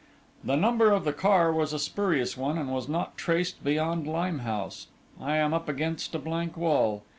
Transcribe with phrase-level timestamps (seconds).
[0.43, 4.87] The number of the car was a spurious one, and was not traced beyond Limehouse.
[5.19, 7.03] I am up against a blank wall.